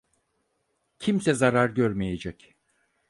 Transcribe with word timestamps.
Kimse 0.99 1.33
zarar 1.33 1.69
görmeyecek. 1.75 2.55